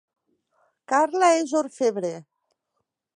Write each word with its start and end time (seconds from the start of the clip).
Carla 0.93 1.29
és 1.41 1.53
orfebre 1.61 2.11